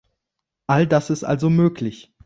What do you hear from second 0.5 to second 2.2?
All das ist also möglich.